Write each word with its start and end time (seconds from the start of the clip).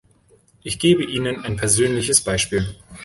Ich 0.63 0.79
gebe 0.79 1.03
Ihnen 1.03 1.43
ein 1.43 1.57
persönliches 1.57 2.23
Beispiel. 2.23 2.75